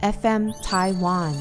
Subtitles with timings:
[0.00, 1.32] FM Taiwan，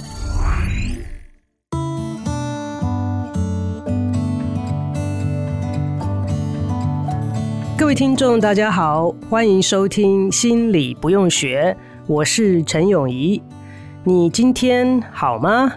[7.77, 13.39] 各位听众，大家好，欢迎收听《心理不用学》，我是陈永怡。
[14.03, 15.71] 你今天好吗？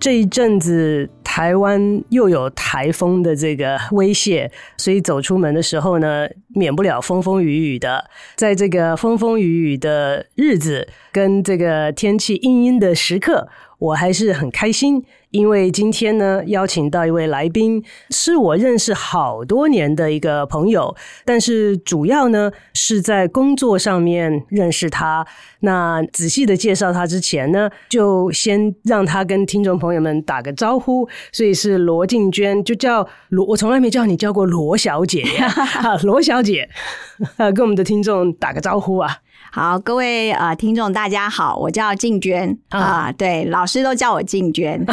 [0.00, 1.08] 这一阵子。
[1.36, 8.02] 台湾又有台风的这个威胁，所以走出门的时候呢，免不了风风雨雨的。
[8.36, 15.04] 在这个风风雨雨的日子，跟这个天气阴阴的时刻，我还是很开心。
[15.32, 20.96] 因为今天呢，邀请到一位来宾，是我认识好多年的一个朋友，
[21.26, 25.26] 但是主要呢是在工作上面认识他。
[25.60, 31.06] 那仔细的介绍他之前呢，就先让他跟听众朋友们打个招呼。
[31.30, 35.52] 所以是罗静娟，就叫罗，我从来没叫你叫过罗小姐呀。
[36.04, 36.66] 罗小姐，
[37.36, 39.18] 跟我们的听众打个招呼啊。
[39.56, 44.84] 好，各位呃听众大家好，我叫静娟啊，对，老师都叫我静娟，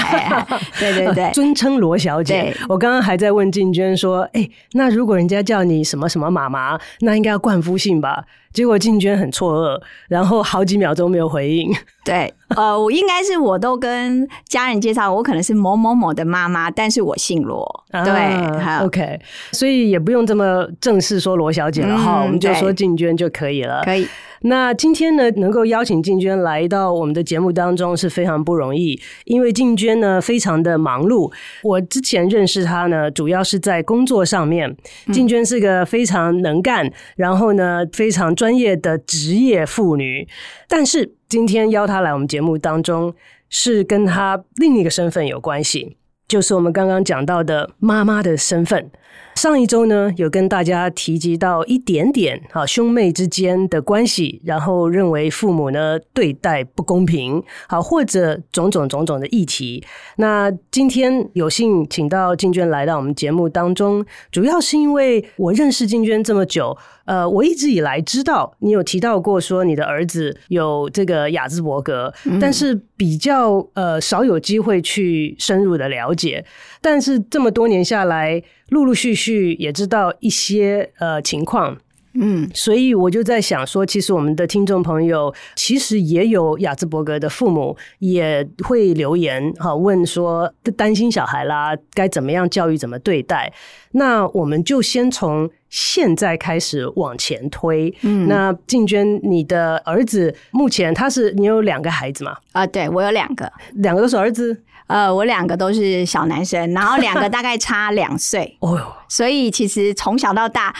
[0.79, 2.55] 对 对对， 尊称罗小姐。
[2.69, 8.23] 我刚刚还在问静娟说，哎、欸，那如果人家叫你什么什么妈妈，那应该要冠夫姓吧？
[8.53, 11.71] 结果静娟很错愕，然后好几秒钟没有回应。
[12.05, 17.65] 对，呃，我应该是我都跟家人介绍，我可能是某某某的妈妈，但是我姓罗。
[17.91, 19.19] 对、啊、好，OK，
[19.51, 23.81] 所以也不用这么正式说罗小姐了哈，嗯、我们就说静娟就可以了。
[23.83, 24.07] 可以。
[24.45, 31.31] 那今天呢，能够邀请静娟来到我们的节目当中是非常不容易，因为静娟呢非常的忙碌。
[31.61, 34.75] 我之前认识她呢，主要是在工作上面。
[35.13, 40.27] 静娟是个非常能干，然后呢非常专业的职业妇女。
[40.67, 43.15] 但是今天邀她来我们节目当中，
[43.49, 45.95] 是跟她另一个身份有关系，
[46.27, 48.91] 就是我们刚刚讲到的妈妈的身份。
[49.35, 59.83] 上一周呢，有跟大家提及到一点点啊，兄妹之间的关系，然后认为父母呢对待不公平，好，或者种种种种的议题。
[60.17, 76.45] 那今天有幸请到静娟来到我们节目当中，主要是因为我认识静娟这么久，呃，我一直以来知道你有提到过说你的儿子有这个雅兹伯格，嗯、但是比较呃少有机会去深入的了解。
[76.79, 78.41] 但是这么多年下来，
[78.73, 81.77] 陆陆续续也知道一些呃情况，
[82.15, 93.53] 嗯，所以我就在想说，其实我们的听众朋友其实也有雅兹伯格的父母，也会留言哈，问说担心小孩啦，该怎么样教育，怎么对待。
[93.91, 97.93] 那我们就先从现在开始往前推。
[98.01, 102.35] 嗯，那静娟，你的儿子目前他是你有两个孩子吗？
[102.53, 104.63] 啊，对，我有两个，两个都是儿子。
[104.87, 110.73] 呃，我两个都是小男生，然后两个大概差两岁， 哦哟，所以其实从小到大，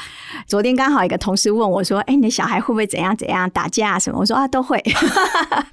[0.48, 4.84] 昨天刚好一个同事问我说：“哎，你的小孩会不会怎样怎样打架什么？”我说：“啊，都会。”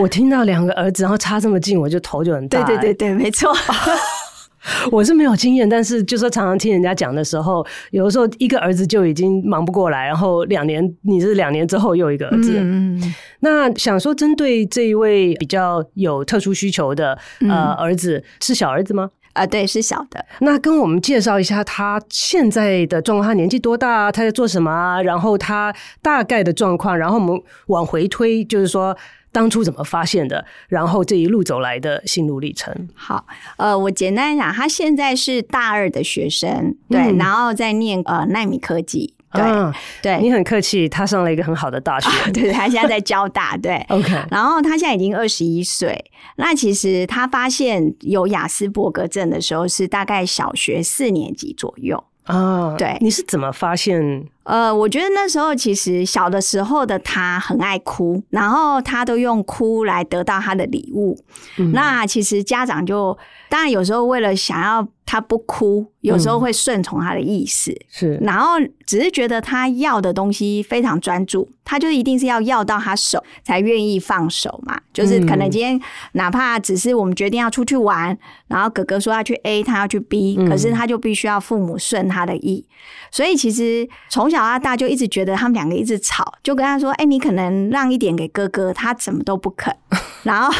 [0.00, 2.62] 我听到两个儿子，然后差这么近，我就头就很大。
[2.62, 3.52] 对对对对，没错。
[4.92, 12.54] 我是没有经验，但是就说常常听人家讲的时候，有的时候一个儿子就已经忙不过来，然后两年你是两年之后又一个儿子。
[12.56, 13.00] 嗯，
[13.40, 17.18] 那想说针对这一位比较有特殊需求的
[17.48, 19.10] 呃儿子，是小儿子吗？
[19.32, 20.24] 啊、呃，对，是小的。
[20.40, 24.12] 那跟我们介绍一下他现在的状况，他年纪多大？
[24.12, 25.02] 他在做什么？
[25.02, 28.96] 然后他大概的状况，然后我们往回推，就是说。
[29.32, 30.44] 当初怎么发现的？
[30.68, 32.72] 然后这一路走来的心路历程。
[32.94, 33.26] 好，
[33.56, 40.18] 呃，我简单讲，他现在是大二的学生，对，嗯、然后在念呃奈米科技，对、啊、对。
[40.20, 44.12] 你很客气，他上了一个很好的大学，啊、 对，他现在在交大，对， OK。
[44.30, 46.04] 然后他现在已经二十一岁，
[46.36, 52.98] 那其实他发现有亚斯伯格症的时候是大概小学四年级左右啊，对。
[53.00, 54.28] 你是怎么发现？
[54.44, 61.16] 呃，我觉得那时候其实小的时候的他很爱哭，然后他都用哭来得到他的礼物。
[61.58, 63.16] 嗯、那其实家长就
[63.48, 68.54] 当然有时候为了想要他不哭，有时候会顺从他的意思，嗯、是，然后
[68.86, 74.80] 只是觉得他要的东西非常专注，他就一定是要要到他手才愿意放手嘛。
[74.92, 75.80] 就是可能今天
[76.12, 78.16] 哪怕只是我们决定要出去玩，
[78.48, 82.66] 然后哥哥说要去 A，他要去 B，可是他就必须要父母顺他的意。
[83.10, 89.76] 所以其实从小到大就一直觉得他们两个一直吵，就跟他说：“哎，你可能让一点给哥哥，他怎么都不肯。”
[90.24, 90.52] 然后。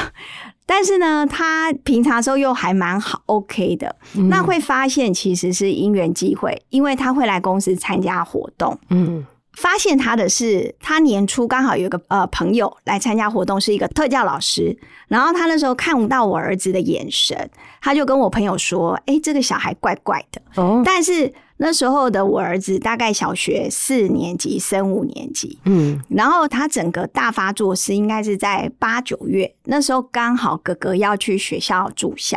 [0.64, 3.94] 但是呢，他平常时候又还蛮好，OK 的。
[4.16, 8.78] 嗯、那会发现其实是因缘际会，因为他会来公司参加活动。
[8.88, 14.74] 嗯，发现他的是，他年初刚好有一个呃朋友来参加活动，是一个特教老师。
[15.08, 17.50] 然后他那时候看不到我儿子的眼神，
[17.82, 21.34] 他就跟我朋友说：“哎、欸，这个小孩怪怪的。”哦，但是。
[21.64, 32.36] 那时候的我儿子大概小学四年级升五年级，嗯，然后他整个大发作是应该是在八九月，那时候刚好哥哥要去学校住校，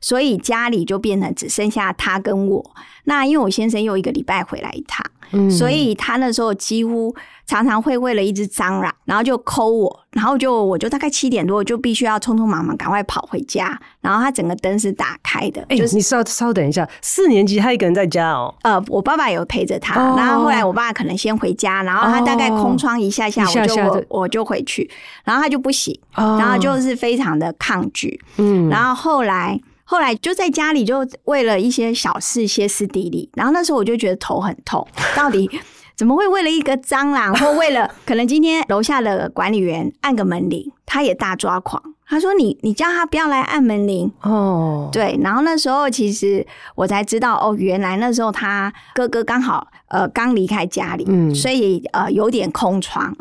[0.00, 2.70] 所以家里就变成只剩下他跟我。
[3.04, 5.04] 那因为我先生又一个礼拜回来一趟。
[5.32, 7.12] 嗯，所以他那时候几乎
[7.48, 15.64] 常常会为了一只蟑螂，然后就抠我，然后就我就大概七点多就必须要匆匆忙忙赶快跑回家，然后他整个灯是打开的。
[15.76, 18.54] 就是、你稍稍等一下，四年级他一个人在家哦。
[18.62, 24.88] 呃，我爸爸有陪着他，哦、然后后来我爸爸可能先回家，然后他大概空窗一下下，我就我，就回去，
[25.24, 28.20] 然后他就不行，哦、然后就是非常的抗拒。
[28.36, 29.60] 嗯，然后后来。
[29.88, 33.30] 后来就在家里，就为了一些小事歇斯底里。
[33.34, 35.48] 然后那时候我就觉得头很痛，到底
[35.96, 41.82] 怎么会为了一个蟑螂，或为了可能今天楼下的管理员按个门铃，他也大抓狂。
[42.08, 45.18] 他说：“你你叫他不要来按门铃哦。”对。
[45.22, 46.46] 然后那时候其实
[46.76, 53.16] 我才知道，哦，原来那时候他哥哥刚好呃刚离开家里，嗯，所以呃有点空窗。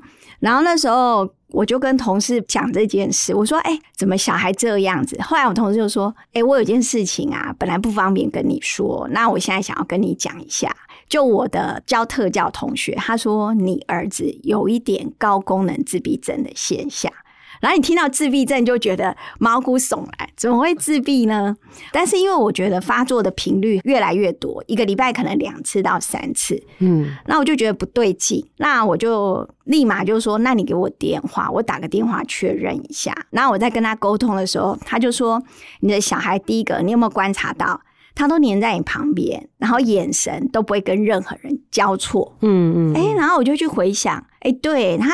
[0.45, 1.27] 然后那时候。
[1.51, 10.75] 我就跟同事讲这件事，我说：“哎、怎么小孩这样子？”后来我同事就说：“哎、我有件事情啊，本来不方便跟你说，那我现在想要跟你讲一下。
[11.07, 17.09] 就我的教特教同学，他说你儿子有一点高功能自闭症的现象。”
[17.65, 21.57] 然后你听到自闭症就觉得毛骨悚然，怎么会自闭呢？
[21.91, 35.41] 但是因为我觉得发作的频率越来越多，一个礼拜可能两次到三次，嗯，那我就觉得不对劲，那我就立马就说：“那你给我电话，我打个电话确认一下。”然后我在跟他沟通的时候，他就说
[35.81, 37.81] ：“你的小孩第一个，你有没有观察到
[38.13, 45.09] 他都黏在你旁边，然后眼神都不会跟任何人交错？”嗯嗯，哎，然后我就去回想，哎，对他。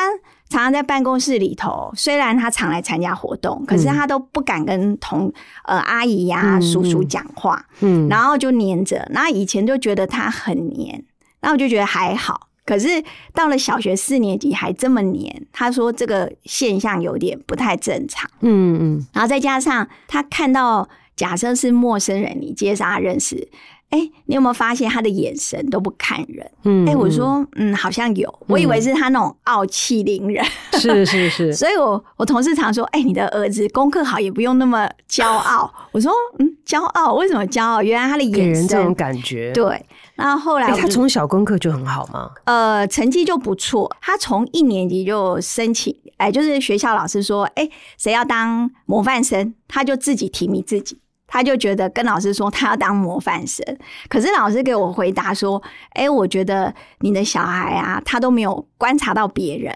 [0.51, 5.31] 常常在办公室里头，虽然他常来参加活动，可是他都不敢跟同
[5.63, 9.07] 呃阿姨呀、叔叔讲话，嗯，然后就黏着。
[9.11, 11.03] 那以前就觉得他很黏，
[11.39, 12.49] 然后我就觉得还好。
[12.65, 13.03] 可是
[13.33, 19.07] 到了小学四年级还这么黏，他说这个现象有点不太正常，嗯嗯。
[19.13, 23.47] 然后再加上他看到假设是陌生人，你介绍他认识。
[23.91, 26.49] 哎、欸，你有没有发现他的眼神都不看人？
[26.63, 30.43] 嗯，哎、欸，我说，嗯，好像有，我以为是他那种傲气凌人。
[30.73, 35.71] 是是是， 所以我我同事常说，哎、欸，你的儿子功课好也不用那么骄傲。
[35.91, 37.13] 我说，嗯，骄傲？
[37.15, 37.83] 为什么骄傲？
[37.83, 39.51] 原来他的眼神给人这种感觉。
[39.51, 39.85] 对，
[40.15, 42.31] 然后后来、欸、他从小功课就很好吗？
[42.45, 43.93] 呃，成绩就不错。
[44.01, 50.97] 他从一年级就申请，哎、欸，就是学校老师说，哎、欸，谁要当模范生，他就自己提名自己。
[51.33, 53.65] 他就觉得跟老师说他要当模范生，
[54.09, 55.63] 可是老师给我回答说
[55.95, 59.73] ：“哎、欸，我觉得你的小孩啊，他都没有观察到别人，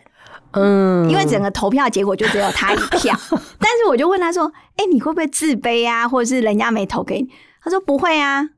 [0.52, 3.18] 嗯，因为整个投票结果就只有他一票。
[3.57, 6.06] 但是我就问他说：‘哎、欸，你会不会自卑啊？
[6.06, 7.30] 或者是人家没投给你？’
[7.63, 8.50] 他说不会啊。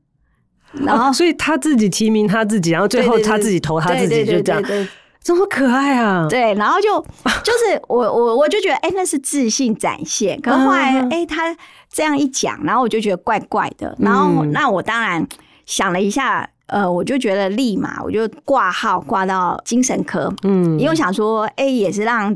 [0.72, 4.60] 然后、哦、所以他自己提名他自己，然后最后他自己投他自己，就这样。”
[5.28, 6.26] 这么可爱啊！
[6.26, 6.98] 对，然后就
[7.44, 10.40] 就是我我我就觉得哎、欸，那是自信展现。
[10.40, 11.54] 可是后来哎、欸，他
[11.92, 13.94] 这样一讲，然后我就觉得怪怪的。
[13.98, 15.28] 然后那我当然
[15.66, 22.34] 想了一下，呃，我就觉得立马我就挂号挂到精神科，嗯，因为我想说哎、欸，也是让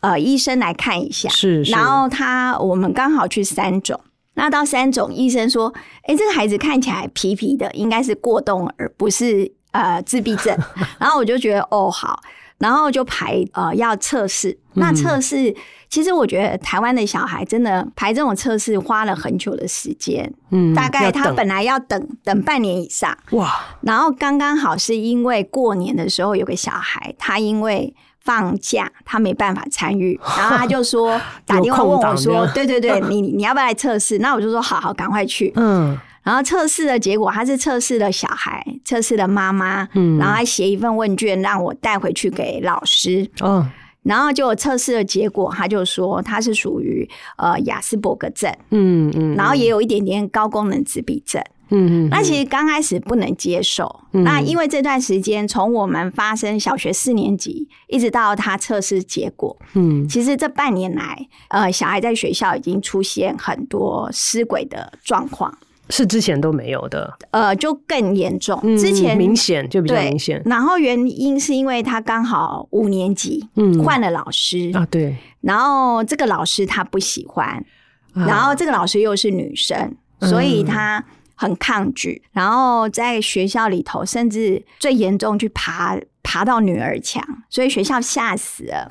[0.00, 1.28] 呃医生来看一下。
[1.28, 1.70] 是，是。
[1.70, 4.00] 然后他我们刚好去三种，
[4.34, 5.72] 那到三种医生说，
[6.08, 9.52] 哎、欸，这个孩子看起来皮皮的，应该是过动而不是。
[9.72, 10.56] 呃，自闭症，
[10.98, 12.22] 然后我就觉得哦好，
[12.58, 14.56] 然后就排呃要测试。
[14.74, 15.54] 那测试
[15.90, 23.60] 其实我觉得台湾的小孩真的排这种测试花了很久的时间，嗯，大概他本来要等等半年以上哇。
[23.82, 34.18] 然后刚刚好是因为过年的时候有个小孩，他因为放假他没办法参与， 然后他就说打电话问我说，对对对，你你要不要来测试？
[34.20, 35.98] 那我就说好好，赶快去，嗯。
[36.22, 43.66] 然后测试的结果，他是测试的小孩，测试的妈妈，嗯，然后还写一份问卷让我带回去给老师，哦，
[44.04, 65.58] 然后就测试的结果，他就说他是属于呃亚斯伯格症，嗯嗯，然后也有一点点高功能自闭症，嗯嗯，那其实刚开始不能接受，嗯，那因为这段时间从我们发生小学四年级一直到他测试结果，嗯，其实这半年来，呃，小孩在学校已经出现很多失轨的状况。
[65.90, 68.60] 是之前都没有的，呃，就更严重。
[68.78, 70.40] 之前明显就比较明显。
[70.44, 75.16] 然后原因是因为他刚好五年级，嗯，换了老师啊，对。
[75.40, 77.64] 然后这个老师他不喜欢，
[78.14, 82.22] 然后这个老师又是女生，所以他很抗拒。
[82.32, 88.88] 然后在学校里头，甚至最严重去爬爬到女儿墙，所以学校吓死了。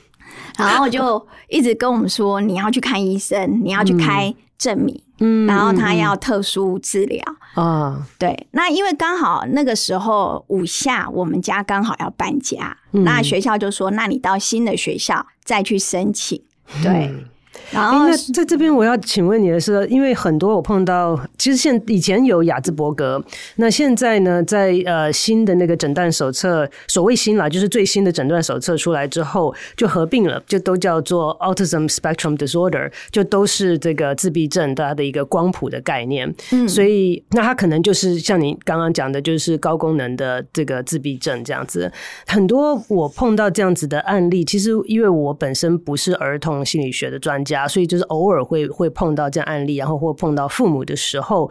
[0.58, 5.02] 然后就一直跟我们说，你要去看医生，你要去开证明。
[5.18, 7.22] 嗯，然后他要特殊治疗
[7.54, 16.42] 啊，对，那因为刚好那个时候五下，我们家刚好要搬家，嗯、那学校就说，那你到新的学校再去申请，
[16.82, 17.06] 对。
[17.06, 17.24] 嗯
[17.70, 23.22] 然后，那在这边我要请问你的是，因为很多我碰到，其实现以前有雅兹伯格，
[23.56, 36.32] 那现在呢，在呃新的那个诊断手册，所谓新啦，就是最新的诊断手册出来之后，就合并了，就都叫做 Autism Spectrum Disorder，就都是这个自闭症它的一个光谱的概念。
[36.52, 41.90] 嗯，所以那它可能就是像你刚刚讲的，就是高功能的这个自闭症这样子。
[42.26, 47.66] 很多我碰到这样子的案例，其实因为我本身不是儿童心理学的专家。
[47.66, 51.48] 所以就是偶尔会会碰到这样案例，然后或碰到父母的时候，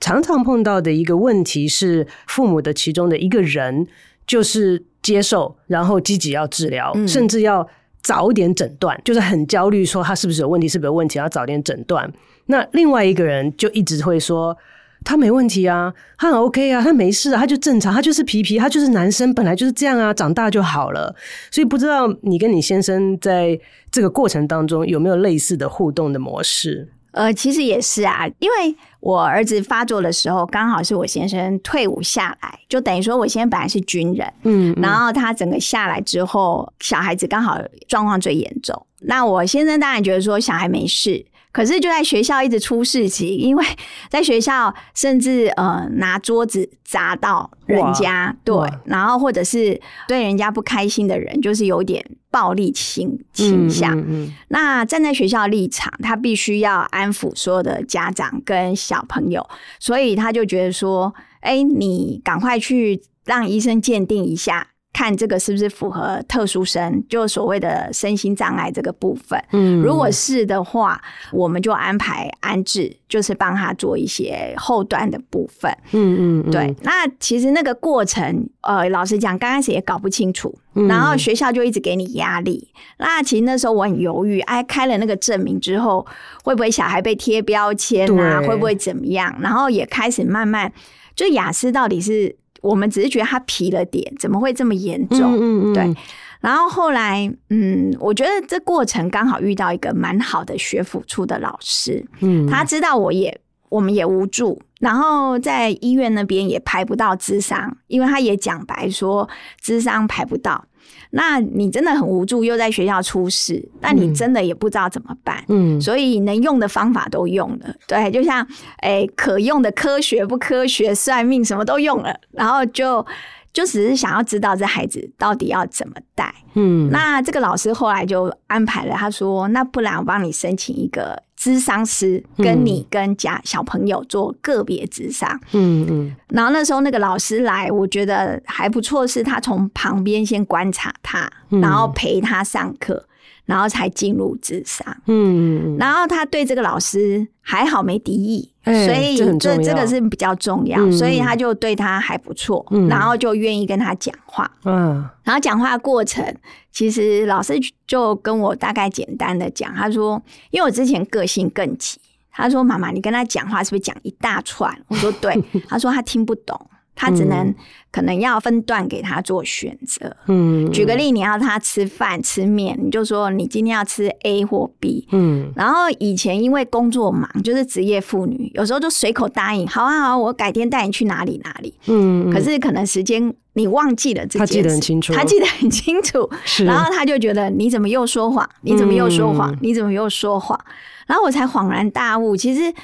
[0.00, 3.86] 常常碰到的一个问题是，父母的其中的一个人
[4.26, 7.66] 就是接受，然后积极要治疗，嗯、甚至要
[8.02, 12.12] 早点诊断，就是很焦虑，说他是不是有问题，是不是有问题，要早点诊断。
[12.46, 14.56] 那另外一个人就一直会说。
[15.04, 21.14] 他没问题啊，他很 OK 啊，他没事啊，他就正常，他就是皮皮，他就是男生，本来就是这样啊，长大就好了。
[21.50, 23.58] 所以不知道你跟你先生在
[23.90, 26.88] 这个过程当中有没有类似的互动的模式？
[27.12, 38.80] 呃，其实也是啊，因为我儿子发作的时候，刚好是我先生退伍下来，就等于说我先生本来是军人，嗯，嗯，然后他整个下来之后，小孩子刚好状况最严重。
[39.00, 41.26] 那我先生当然觉得说小孩没事。
[41.52, 43.64] 可是就在学校一直出事情，因为
[44.08, 48.54] 在学校 甚至呃拿桌子砸到人家，对，
[48.84, 53.98] 然后或者是对人家不开心的人，就是有点暴力倾倾向。
[53.98, 59.44] 嗯嗯嗯、那站在学校立场，他必须要安抚所有的家长跟小朋友，
[59.78, 64.68] 所以他就觉得说，哎、欸，你赶快去让医生鉴定一下。
[64.92, 69.42] 看这个是不是符合特殊生，就所谓的身心障碍这个部分。
[69.52, 71.00] 嗯，如果是的话，
[71.32, 75.70] 我们就安排安置，就是帮他做一些后端的部分。
[75.92, 76.74] 嗯嗯，对。
[76.82, 82.68] 那其实那个过程，呃，老实讲，刚开始也搞不清楚，然后学校就一直给你压力。
[82.98, 86.04] 那其实那时候我很犹豫，哎，开了那个证明之后，
[86.42, 88.42] 会不会小孩被贴标签啊？
[88.42, 89.34] 会不会怎么样？
[89.40, 90.70] 然后也开始慢慢，
[91.14, 92.36] 就雅思到底是。
[92.60, 95.36] 我们只是觉得他皮了点，怎么会这么严重？
[95.36, 95.94] 嗯嗯嗯对。
[96.40, 103.38] 然后后来，嗯，我觉得这过程刚好遇到一个蛮好的学府处的老师，嗯，他知道我也
[103.68, 109.28] 我们也无助，然后在医院那边也排不到智商，因为他也讲白说
[109.60, 110.64] 智商排不到。
[111.10, 115.44] 那你真的很无助，又在学校出事，那你真的也不知道怎么办。
[115.48, 118.46] 嗯，所以能用的方法都用了，对，就像
[118.82, 123.04] 诶、欸、可用的科学不科学，算命什么都用了，然后就
[123.52, 126.34] 就只是想要知道这孩子到底要怎么带。
[126.54, 143.06] 嗯，那这个老师后来就安排了，他说：“那不然我帮你申请一个。”咨商师跟你跟家小朋友做个别咨商，嗯嗯，然后那时候那个老师来，我觉得还不错，是他从旁边先观察他，然后陪他上课。
[143.50, 156.24] 然后才进入咨商，嗯，然后他对这个老师还好没敌意，欸、所以这这个是比较重要，嗯、所以他就对他还不错，嗯、然后就愿意跟他讲话，嗯，然后讲话的过程，
[156.70, 161.98] 其实老师就跟我大概简单的讲，他说，因为我之前个性更急，
[162.30, 164.72] 他说妈妈，你跟他讲话是不是讲一大串？
[164.86, 166.56] 我说对， 他说他听不懂。
[167.00, 167.54] 他只能
[167.90, 170.14] 可能要分段给他做选择。
[170.26, 175.08] 嗯，举个例，你要他吃饭吃面，你就说你今天要吃 A 或 B。
[175.10, 181.72] 嗯，然后以前因为工作忙，就是职业妇女，有时候就随口答应，好啊好，我改天带你去哪里哪里。
[181.86, 186.28] 嗯，可是可能时间你忘记了这件事，他记得很清楚，他记得很清楚。
[186.44, 188.46] 是，然后他就觉得你怎么又说谎？
[188.60, 189.56] 你怎么又说谎？
[189.62, 190.60] 你怎么又说谎？
[191.06, 192.74] 然后我才恍然大悟，其实。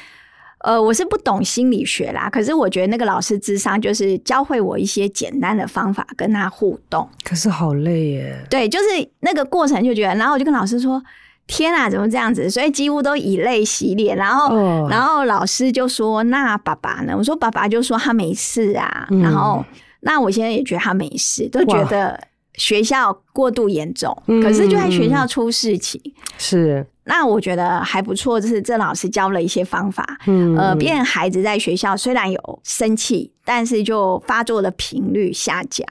[0.67, 7.09] 呃，我是不懂心理学啦，可是我觉得那个老师智商就是教会我一些简单的方法跟他互动。
[7.23, 8.37] 可是好累耶。
[8.51, 8.85] 对，就是
[9.21, 11.01] 那个过程就觉得，然后我就跟老师说
[11.47, 14.17] ：“天啊，怎么这样子？”所以几乎都以泪洗脸。
[14.17, 19.07] 然后，哦、然后老师就说：“那爸爸呢？”我说：“爸爸就说他没事啊。
[19.13, 19.65] 嗯”然后，
[20.01, 22.19] 那我现在也觉得他没事，都觉得
[22.55, 26.01] 学校过度严重，嗯可是就在学校出事情。
[26.39, 30.57] 是，那我觉得还不错，就是郑老师教了一些方法，嗯。
[30.57, 35.87] 呃，变孩子在学校虽然有生气，但是就发作的频率下降。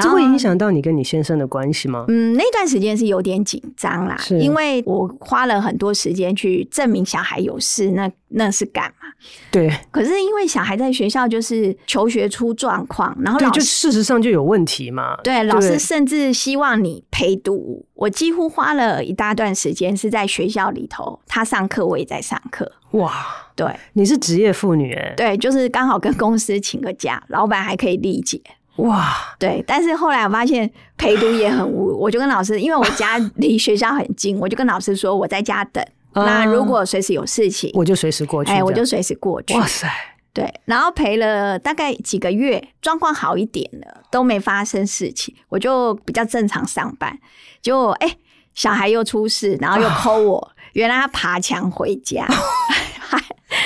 [0.00, 2.04] 这会影响到你跟你先生的关系吗？
[2.08, 9.08] 嗯，那段时间是有点紧张啦，是因为我花了很多时间去证明小孩有事，那那是干嘛？
[9.50, 15.16] 对，可是因为小孩在学校就是求学出状况，然后老师事实上就有问题嘛。
[15.22, 22.70] 对老师甚至希望你陪读，我几乎花了一大段时间是在学校里头，他上课我也在上课。
[22.92, 23.12] 哇，
[23.54, 28.40] 对你是职业妇女哎，对，就是刚好跟公司请个假， 老板还可以理解。
[28.76, 35.84] 哇，对，但是后来我发现陪读也很无， 我就跟老师，因为我家离学校很近，我就跟老师说我在家等。
[36.12, 38.50] 啊那如果随时有事情，我就随时过去。
[38.52, 39.54] 哎，我就随时过去。
[39.54, 39.88] 哇塞，
[40.34, 47.18] 对，然后陪了大概几个月，状况好一点了，都没发生事情，我就比较正常上班。
[47.62, 48.16] 结果哎，
[48.54, 52.26] 小孩又出事，然后又 call 我，啊、原来他爬墙回家。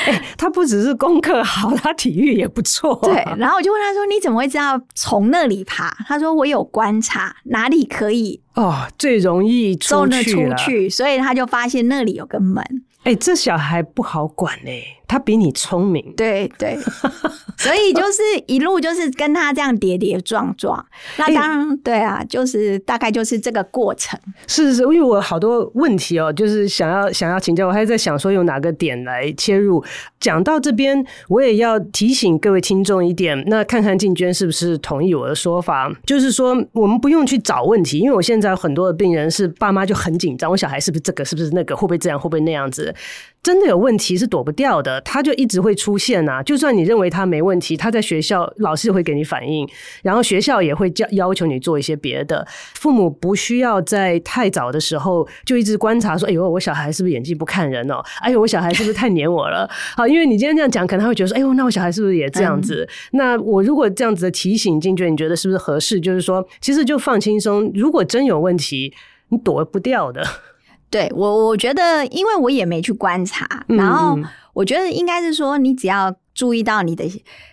[0.06, 3.00] 欸、 他不只是功课好，他体育也不错、啊。
[3.06, 12.64] 对，然后我就问他说：“你怎么会知道从那里爬？”他说：“我有观察，哪里可以哦，最容易出去出去，所以他就发现那里有个门。”
[13.04, 16.12] 哎，这小孩不好管哎，他比你聪明。
[16.16, 16.76] 对对，
[17.56, 20.84] 所以就是一路就是跟他这样跌跌撞撞。
[21.16, 24.18] 那当然，对啊，就是大概就是这个过程。
[24.46, 29.82] 是是是，因为我好多问题哦，就是想要想要请教，我还在想说用哪个点来切入。
[30.20, 42.94] 讲到这边，我也要提醒各位听众一点，那看看静娟是不是同意我的说法，就是说我们不用去找问题，因为我现在很多的病人是爸妈就很紧张，我小孩是不是这个，是不是那个，会不会这样，会不会那样子。
[43.46, 46.42] 真的有问题是躲不掉的，他就一直会出现啊。
[46.42, 49.64] 就算你认为他没问题，他在学校老师会给你反应，
[50.02, 52.44] 然后学校也会叫要求你做一些别的。
[52.74, 58.02] 父母不需要在太早的时候就一直观察说：“哎呦，我小孩是不是眼睛不看人哦？
[58.20, 62.84] 哎呦，我小孩是不是太黏我了？” 好，因为你今天这样讲，可能他会觉得说：“哎呦，那我小孩是不是也这样子？”
[63.14, 66.00] 嗯、那我如果这样子的提醒，进去，你觉得是不是合适？
[66.00, 68.92] 就是说，其实就放轻松，如果真有问题，
[69.28, 70.26] 你躲不掉的。
[70.88, 74.18] 对我，我觉得，因为我也没去观察，然后
[74.52, 77.04] 我觉得应该是说，你只要注意到你的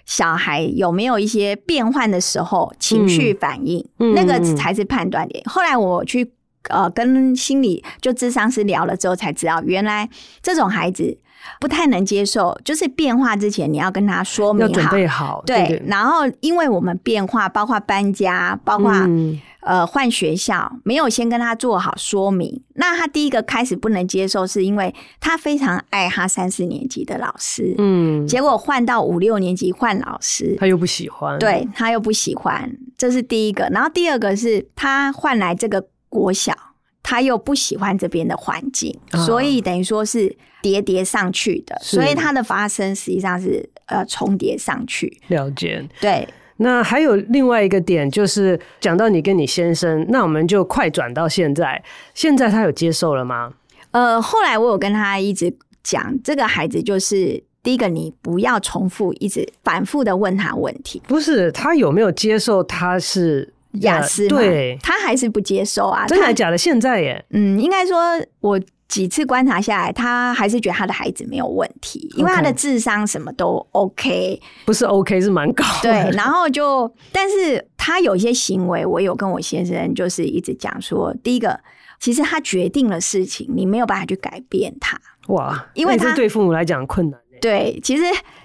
[0.05, 5.43] 小孩有没有一些变换的时候，情绪反应，嗯、那个才是判断点。
[5.45, 6.31] 后来我去
[6.69, 10.07] 呃跟心理就智商师聊了之后，才知道原来
[10.41, 11.17] 这种孩子
[11.59, 15.83] 不太能接受，就是变化之前你要跟他说明好，要准备好，对，对，对。
[15.87, 19.41] 然后因为我们变化，包括搬家，包括、嗯。
[19.65, 33.69] 呃，换学校没有先跟他做好说明，那他第一个开始不能接受，是因为他非常爱他三四年级的老师，嗯，结果换到五六年级换老师，他又不喜欢，对，他又不喜欢，这是第一个。
[33.71, 36.53] 然后第二个是他换来这个国小，
[37.01, 45.21] 他又不喜欢这边的环境，哦，所以等于说是叠叠上去的，所以他的发生实际上是呃重叠上去。
[45.27, 46.27] 了解，对。
[46.63, 51.83] 那还有另外一个点，就是讲到你跟你先生，那我们就快转到现在。
[52.13, 53.51] 现在他有接受了吗？
[53.91, 61.01] 呃，后来我有跟他一直讲，这个孩子就是第一个，你不要重复一直反复的问他问题。
[61.07, 62.63] 不是他有没有接受？
[62.63, 66.07] 他是亚斯，对，他还是不接受啊？
[66.07, 66.57] 真的假的？
[66.57, 67.23] 现在耶？
[67.31, 67.97] 嗯，应该说
[68.39, 68.59] 我。
[68.93, 75.91] 几次观察下来，他还是觉得他的孩子没有问题，因为他的智商什么都 OK，不是 OK 是蛮高的。
[75.91, 81.59] 对，然后就，但是他有一些行为，我有跟我先生就是一直讲说，第一个，
[81.99, 84.95] 其实他决定了事情，你没有办法去改变他。
[85.29, 87.19] 哇，因为这对父母来讲困难。
[87.41, 88.03] 对，其实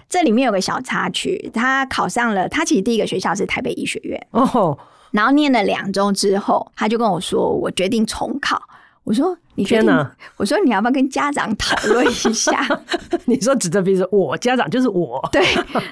[0.08, 4.78] 这里面有个小插曲，他考上了，他其实第一个学校是台北医学院哦，
[5.11, 8.58] 然后念了两周之后，他就跟我说，我决定重考。
[9.04, 9.37] 我说。
[9.58, 10.08] 你天哪！
[10.36, 12.64] 我说你要不要跟家长讨论一下？
[13.26, 15.20] 你说指着鼻子，我家长就是我。
[15.32, 15.44] 对，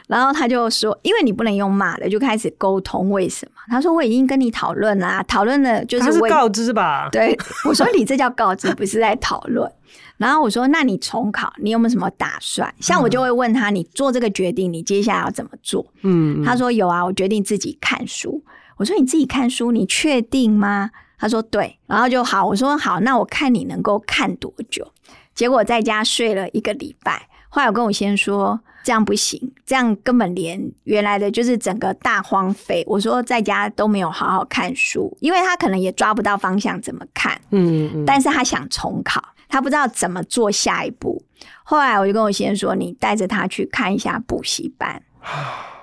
[0.06, 3.60] 然后他就说，因为你不能用骂的，就开始沟通为什么？
[3.66, 7.08] 他说我已经跟你讨论啦，讨论了就是他是告知吧？
[7.10, 9.68] 对，我说你这叫告知，不是在讨论。
[10.16, 12.72] 然后我说，那你重考，你有没有什么打算？
[12.80, 15.84] 像我就会问他，你做这个决定，你接下来要怎么做？
[16.02, 18.42] 嗯，他说有啊，我决定自己看书。
[18.76, 20.90] 我说你自己看书，你确定吗？
[21.18, 22.44] 他说对，然后就好。
[22.44, 24.92] 我说好，那我看你能够看多久。
[25.34, 27.28] 结果在家睡了一个礼拜。
[27.48, 32.84] 后来我跟我先生说，这样不行，这样根本连原来的就是整个大荒废。
[32.86, 37.40] 我说在家都没有好好看书，因为他可能也抓不到方向怎么看。
[37.50, 38.04] 嗯嗯。
[38.04, 41.22] 但是他想重考，他不知道怎么做下一步。
[41.64, 45.02] 后来我就跟我先生说，你带着他去看一下补习班。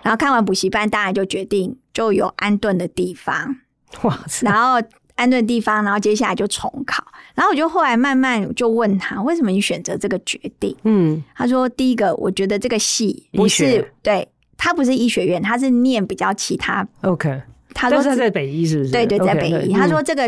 [0.02, 3.56] 然后看完补习班，大家就决定就有安顿的地方。
[4.04, 4.50] 哇塞！
[4.50, 4.82] 然后
[5.16, 7.04] 安顿地方，然后接下来就重考。
[7.36, 10.76] 然后我就后来慢慢就问他，为什么你选择这个决定？
[10.84, 16.88] 嗯，他说第一个，我觉得这个系不是对，他不是医学院，他是念比较其他。
[17.02, 17.42] OK，
[17.74, 18.92] 他说他在北医是不是？
[18.92, 19.74] 对对，在北医。
[19.74, 20.24] 他说这个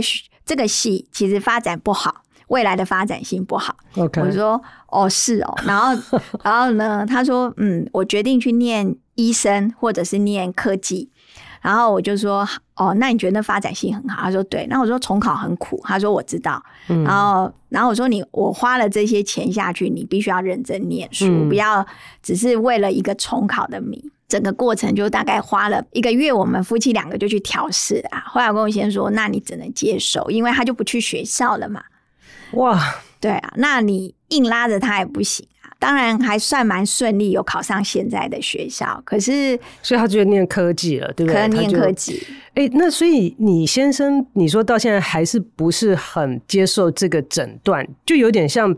[0.46, 3.76] 这个系其实发展不好，未来的发展性不好。
[3.98, 11.10] OK，我说哦是哦，然后 然后呢，他说嗯，我决定去念医生或者是念科技。
[11.66, 14.22] 然后我就说，哦，那你觉得那发展性很好？
[14.22, 14.68] 他说对。
[14.68, 16.64] 那我说重考很苦，他说我知道。
[16.90, 21.84] 嗯、然后，然后我说你，我花了这些钱下去，你必须要认真念书，嗯、不要
[22.22, 24.00] 只是为了一个重考的名。
[24.28, 28.24] 整个过程就大概花了一个月，我们夫妻两个就去调试啊。
[28.28, 31.84] 后来我跟我先生说，那你只能接受，因为他就不去学校了嘛。
[32.52, 32.80] 哇，
[33.20, 35.48] 对啊，那你硬拉着他也不行。
[35.78, 39.02] 当然还算蛮顺利，有考上现在的学校。
[39.06, 41.42] 可是，所以他就念科技了，对不对？
[41.42, 42.26] 可能念科技。
[42.56, 48.76] 哎、欸，那所以你先生，你说到现在还是不是很接受这个诊断，就有点像。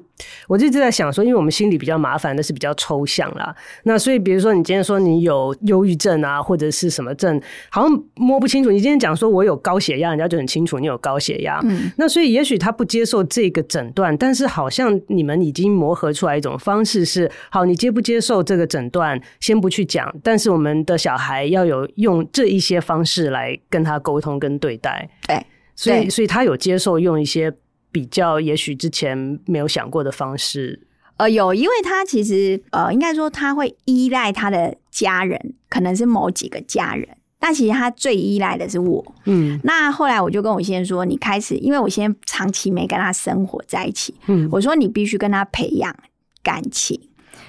[0.48, 3.56] 我就一直在想说，因为我们心里比较麻烦的是比较抽象啦。
[3.84, 8.72] 那所以，比如说你今天说你有忧郁症啊，或者是什么症，好像摸不清楚。
[8.72, 11.60] 你今天讲说我有高血压，人家就很清楚你有高血压。
[11.66, 11.92] 嗯。
[11.98, 20.12] 那所以，也许他不接受这个诊断，但是好像你们已经磨合出来一种方式是：好，你接不接受这个诊断，先不去讲。
[20.24, 25.10] 但是我们的小孩要有用这一些方式来跟他沟通跟对待。
[25.28, 25.46] 对。
[25.76, 27.54] 所以，所以他有接受用一些。
[27.90, 37.08] 比较也许之前没有想过的方式，呃，有，因为他其实呃，应该说他会依赖他的家人，可能是某几个家人，
[37.40, 39.04] 但其实他最依赖的是我。
[39.26, 45.96] 嗯，那后来我就跟我先生说，你开始，因为我现在长期没跟他生活在一起，嗯，我说你必须跟他培养
[46.44, 47.00] 感情，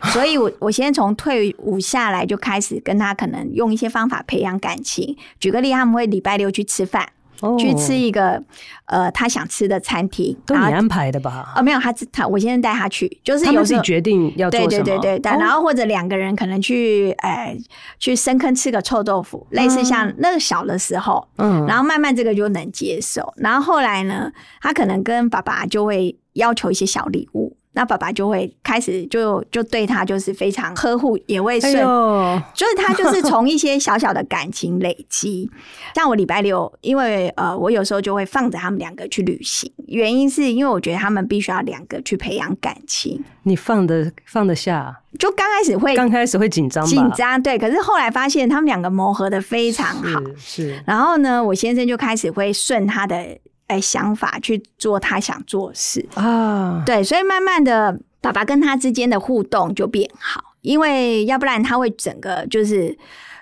[0.12, 5.16] 所以我我先从退伍下来就开始跟他可能用一些方法培养感情。
[5.38, 7.08] 举个例，他们会礼拜六去吃饭。
[7.56, 8.42] 去吃一个
[8.86, 11.52] 呃他想吃的餐厅，都你安排的吧？
[11.54, 17.56] 哦，没有，他他我先带他去，就是有时候决定要做什么，对对对对，然后或者两个人可能去呃
[18.00, 27.56] 去深坑吃个臭豆腐，类似像那个小的时候，嗯，然后慢慢这个就能接受，然后后来呢，他可能跟爸爸就会要求一些小礼物。
[27.78, 35.48] 那爸爸就会开始就就对他就是非常呵护，也会顺，哎、就是他就是从一些小小的感情累积。
[35.94, 43.22] 像我礼拜六，因为呃，我有时候就会放着他们两个去旅行，原因是因为我觉得他们必须要两个去培养感情。
[43.44, 45.00] 你放得放得下？
[45.16, 47.56] 就刚开始会，刚开始会紧张，紧张对。
[47.56, 50.74] 可是后来发现他们两个磨合的非常好，是。
[50.74, 53.38] 是然后呢，我先生就开始会顺他的。
[53.68, 62.98] 哎，想法去做他想做的事啊，对，所以慢慢的，爸爸跟他之间的互动就变好，因为要不然他会整个就是。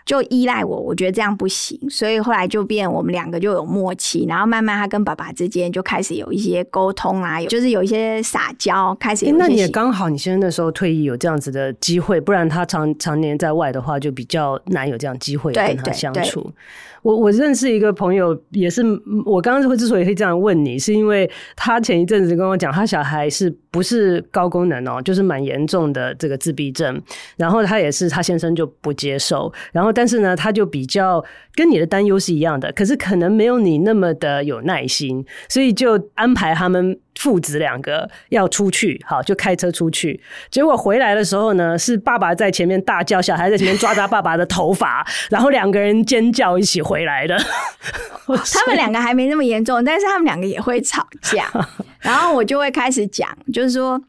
[0.07, 9.37] 就依赖我，我觉得这样不行，所以后来就变我们两个就有默契，然后慢慢他跟爸爸之间就开始有一些沟通啊，有就是有一些撒娇，开始有。
[9.37, 16.53] 那你也刚好，你现在那时候退役有这样子的机会，不然他常常年在外的话，就比较难有这样机会跟他相处。
[17.07, 18.83] 我我认识一个朋友，也是
[19.25, 27.01] 我刚刚会之所以会这样问你，是因为他前一阵子跟我讲，他小孩是不是高功能哦，就是蛮严重的这个自闭症，
[27.37, 29.92] 然后他也是他先生就不接受，然后。
[29.92, 40.21] 但是呢，他就比较跟你的担忧是一样的，可是可能没有你那么的有耐心，所以就安排他们父子两个要出去，好，就开车出去。
[40.51, 47.37] 结果回来的时候呢，是爸爸在前面大叫，小孩在前面抓抓爸爸的头发， 然后两个人尖叫一起回来的。
[48.27, 51.51] 他们两个还没那么严重，但是他们两个也会吵架，
[52.01, 54.01] 然后我就会开始讲，就是说。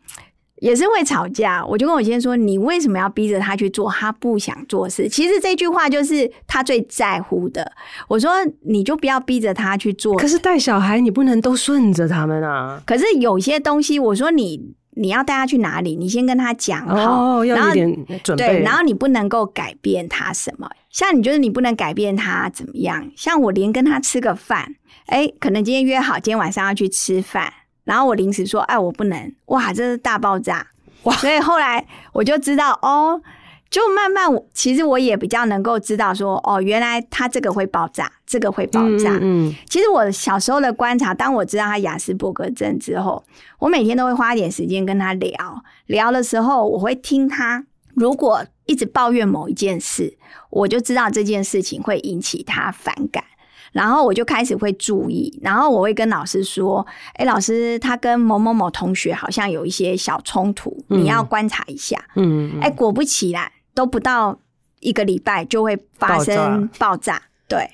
[0.59, 7.71] 也是会吵架，我就跟我先生说：“你为什么要逼着他去做他不想做的事？”其实这句话就是他最在乎的。
[8.07, 8.31] 我说
[8.65, 12.81] ：“你就不要逼着他去做。”可是带小孩你不能都顺着他们啊。
[12.85, 18.47] 可是有些东西，我说你你要带他去哪里，你先跟他讲好，哦，要有点准备。
[18.47, 20.67] 对，然后你不能够改变他什么。
[20.89, 23.11] 像你就是你不能改变他怎么样。
[23.15, 24.73] 像我连跟他吃个饭，
[25.05, 27.53] 哎，可能今天约好今天晚上要去吃饭。
[27.87, 29.33] 然后我临时说：“哎，我不能！
[29.45, 30.67] 哇，这是大爆炸！
[31.03, 33.21] 哇，所以后来我就知道，哦，
[33.69, 39.11] 就慢慢，其实我也比较能够知道说，哦，原来他这个会爆炸，这个会爆炸。
[39.21, 43.23] 嗯，嗯，其实我小时候的观察，当我知道他雅斯伯格症之后，
[43.59, 47.63] 我每天都会花一点时间跟他聊聊的时候，我会听他，
[47.95, 50.17] 如果一直抱怨某一件事，
[50.49, 53.23] 我就知道这件事情会引起他反感。”
[53.71, 64.39] 然后我就开始会注意，然后我会跟老师说：“哎，老师，他跟某某某同学好像有一些小冲突，你要观察一下。”嗯，哎，果不其然，都不到
[64.79, 67.13] 一个礼拜就会发生爆炸。
[67.13, 67.21] 爆炸。
[67.47, 67.69] 对，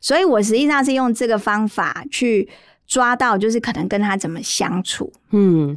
[0.00, 2.48] 所以我实际上是用这个方法去
[2.86, 5.12] 抓到，就是可能跟他怎么相处。
[5.32, 5.76] 嗯，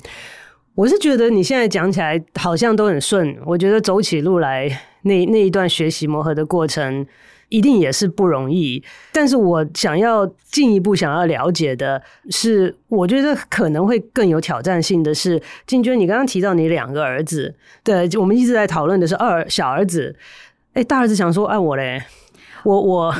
[0.75, 4.69] 我是觉得你现在讲起来好像都很顺，我觉得走起路来
[5.01, 7.05] 那那一段学习磨合的过程。
[7.51, 20.15] 一定也是不容易，但是我想要进一步想要了解的是，我觉得可能会更有挑战性的是，静娟，你刚刚提到你两个儿子，对，我们一直在讨论的是二小儿子，
[20.73, 22.01] 哎，大儿子想说爱我嘞，
[22.63, 23.13] 我我，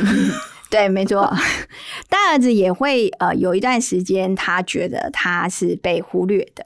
[0.70, 1.30] 对，没错，
[2.08, 6.66] 大儿子也会呃有一段时间，他觉得他是被忽略的，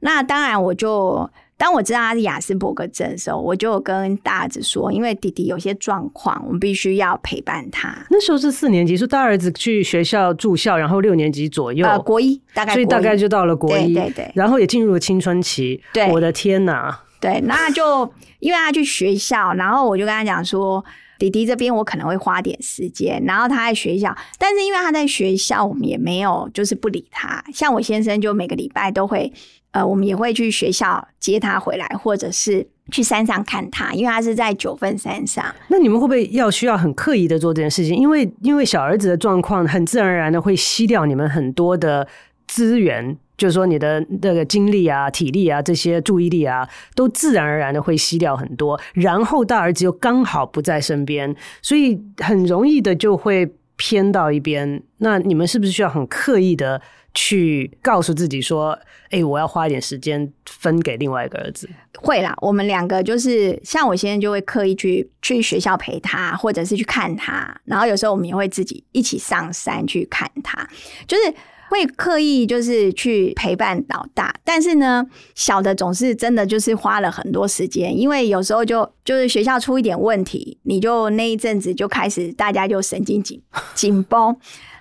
[0.00, 1.30] 那当然我就。
[1.58, 7.96] 当我知道他是雅斯伯格症的时候，我就跟大儿子说，因为弟弟有些状况，我们必须要陪伴他。
[8.10, 15.82] 那时候是四年级，是大儿子去学校住校，然后六年级左右，呃，国一大概，所以大概就到了国一，对对对，然后也进入了青春期。
[15.94, 17.00] 对，我的天哪！
[17.18, 20.84] 对，那就因为他去学校，然后我就跟他讲说，
[21.18, 27.42] 弟弟这边我可能会花点时间，然后他在学校，但是因为他在学校，我们也没有就是不理他。
[27.54, 29.32] 像我先生就每个礼拜都会。
[29.76, 35.44] 呃，我们也会去学校接他回来，或者是去山上看他，因为他是在九份山上。
[35.68, 37.94] 那你们会不会要需要很刻意的做这件事情？
[37.94, 42.08] 因为因为小儿子的状况，很自然而然的会吸掉你们很多的
[42.46, 48.80] 资源，就是说你的那个精力啊、体力啊、这些注意力啊，都自然而然的会吸掉很多。
[48.94, 54.82] 然后大儿子又刚好不在身边，所以很容易的就会偏到一边。
[55.00, 56.80] 那你们是不是需要很刻意的？
[57.16, 58.78] 去告诉自己说
[59.10, 61.66] ：“哎、我要花一点时间分给另外一个儿子。”
[61.98, 67.58] 会啦，我们两个就是像我现在就会刻意去去学校陪他，或者是去看他。
[67.64, 70.68] 然后有时候我们也会自己一起上山去看他，
[71.08, 71.34] 就是
[71.70, 74.34] 会刻意就是去陪伴老大。
[74.44, 83.40] 但是呢，小的总是真的就是花了很多时间，因为有时候就就是学校出一点问题，你就那一阵子就开始大家就神经紧
[83.74, 84.36] 紧绷。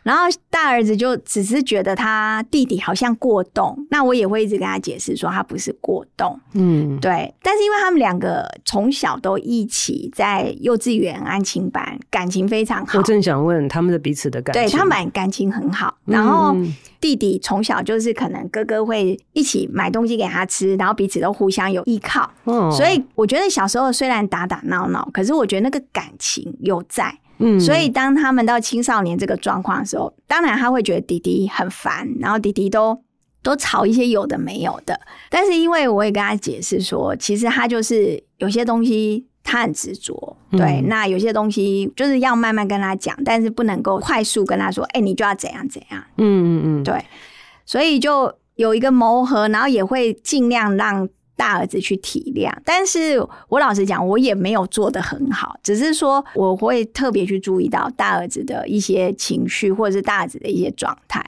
[0.05, 7.33] 然后大儿子就只是觉得他弟弟好像过动，那我也会一直跟他解释说他不是过动，嗯，对。
[7.41, 12.99] 但是因为他们两个从小都一起在幼稚园安亲班，感情非常好。
[12.99, 15.97] 我正想问他们的彼此的感情，对，他们感情很好。
[16.05, 16.55] 然后
[17.01, 22.29] 弟弟从小就是可能哥哥会一起买东西给他吃，然后彼此都互相有依靠。
[22.43, 27.17] 哦，所以我觉得小时候虽然打打闹闹，可是我觉得那个感情有在。
[27.37, 33.01] 嗯，所以当他们到青少年这个状况的时候，当然他会觉得弟弟很烦，然后弟弟都
[33.43, 34.99] 都吵一些有的没有的。
[35.29, 46.03] 但是因为我也跟他解释说，其实他就是有些东西他很执着，对，嗯、那有些东西就是要慢慢跟他讲，但是不能够快速跟他说，哎、欸，你就要怎样怎样。
[46.17, 47.03] 嗯嗯嗯，对，
[47.65, 51.07] 所以就有一个磨合，然后也会尽量让。
[51.35, 53.19] 大儿子去体谅，但是
[53.49, 61.23] 我老实讲，我也没有做得很好，只是说我会特别去注意到大儿子的一些情绪，或者是大儿子的一些状态。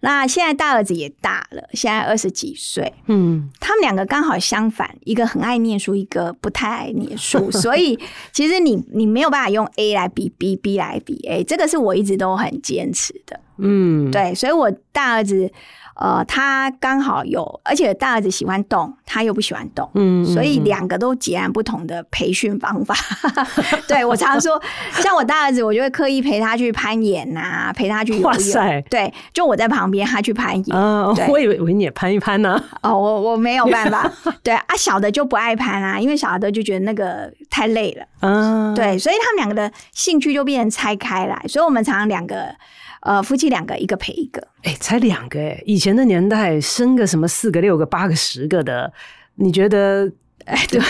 [0.00, 7.96] 那现在大儿子也大了，现在二十几岁，嗯，他们两个刚好相反，一个很爱念书，一个不太爱念书， 所以
[8.32, 15.52] 其实你你没有办法用 A 来比 B，B 来比 A，这个是我一直都很坚持的，嗯，对，所以我大儿子。
[15.94, 22.94] 呃，他刚好有，而且大儿子喜欢动，他又不喜欢动，嗯，所以两个都截然不同的培训方法。
[23.86, 24.60] 对，我常说，
[24.94, 28.30] 像我大儿子，我就会刻意陪他去攀岩呐、啊，陪他去游泳。
[28.30, 30.76] 哇塞，对，就我在旁边，他去攀岩。
[30.76, 32.90] 嗯，我以为你也攀一攀呢、啊。
[32.90, 34.10] 哦，我我没有办法。
[34.42, 38.04] 对啊，小的就不爱攀啊，因为小的就觉得那个太累了。
[38.20, 42.54] 嗯，对，所以他们两个的兴趣就变成拆开来，所以我们常常两个。
[43.02, 44.40] 呃，夫妻两个，一个陪一个。
[44.62, 45.62] 哎、欸，才两个哎！
[45.66, 48.92] 以前的年代生个什么四个、六个、八个、十个的，
[49.36, 50.10] 你觉得？
[50.44, 50.80] 哎，对，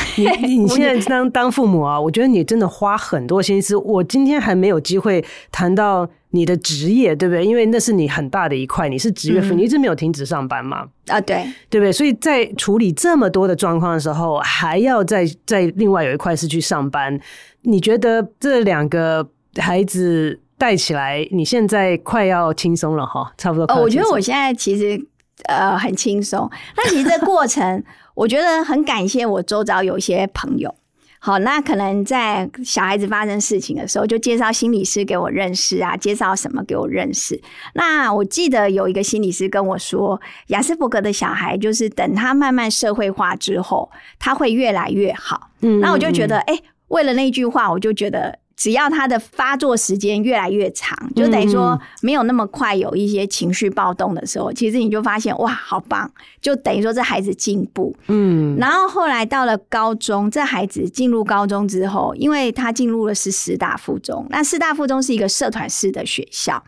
[0.47, 3.77] 你你 现在当当父母啊，我觉得你真的花很多心思。
[3.77, 7.45] 我今天还没有机会谈到你的职业，对不对？
[7.45, 10.87] 因为那是你很大的一块，你是职业妇，嗯、你一直没有停止上班嘛？
[11.07, 11.93] 啊，对，对不对？
[11.93, 17.21] 所以在处理这么多的状况的时候，还要再再另外有一块是去上班。
[17.61, 20.41] 你觉得这两个孩子？
[20.63, 23.65] 带起来，你现在快要轻松了哈，差不多。
[23.75, 25.05] 哦，我觉得我现在其实
[25.47, 26.49] 呃很轻松。
[26.77, 27.83] 那其实这过程，
[28.15, 30.73] 我觉得很感谢我周遭有一些朋友。
[31.19, 37.41] 好，那可能在小孩子发生事情的时候，就介绍心理师给我认识啊，介绍什么给我认识。
[37.75, 45.51] 那我记得有一个心理师跟我说，亚斯伯格的小孩就是等他慢慢社会化之后，他会越来越好。
[45.63, 48.39] 嗯，那我就觉得，哎、欸，为了那句话，我就觉得。
[48.63, 56.09] 只要他的发作时间越来越长，就等于说没有那么快有一些情绪暴动的时候，其实你就发现哇，好棒！
[56.41, 57.93] 就等于说这孩子进步。
[58.07, 66.63] 嗯，然后后来到了高中，这孩子进入高中之后，因为他进入的是师大附中，那师大附中是一个社团式的学校，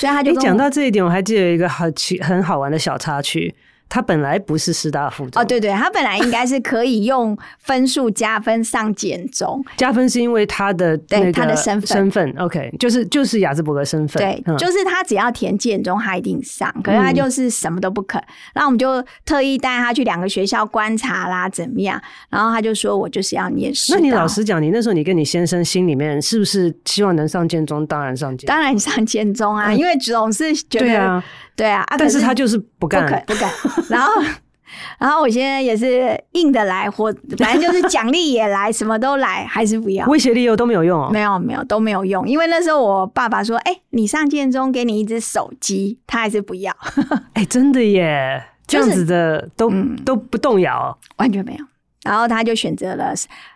[0.00, 3.54] 所以他就讲到这一点，我还记得有一个好奇很好玩的小插曲。
[3.88, 18.22] 他本来不是师大附中哦，对对，他本来应该是可以用分数加分上建中，加分是因为他的对他的身份身份，OK，就是就是雅兹伯格身份，对，嗯、就是他只要填建中，他一定上，可是他就是什么都不肯，
[18.54, 22.00] 那、嗯、我们就特意带他去两个学校观察啦，怎么样？
[22.28, 23.92] 然后他就说我就是要念师。
[23.94, 27.86] 那你老实讲，你那时候你跟你先生心里面是不是希望能上建中？
[27.86, 31.24] 当然上建，当然上建中啊，嗯、因为总是觉得对啊。
[31.56, 33.50] 对啊，但是他就是不干，不肯，不敢。
[33.88, 34.12] 然后，
[34.98, 40.06] 然后我现在也是硬的来，或反正就是奖励也来，什么都来，还是不要。
[40.06, 46.74] 威胁利诱都没有用哦，没有没有都没有用，因为那时候我爸爸说：“哎、欸，你上建中给你一只手机，他还是不要。
[47.34, 51.64] ”哎，真的耶，这样子的都、嗯、都不动摇，完全没有。
[52.04, 53.12] 然后他就选择了，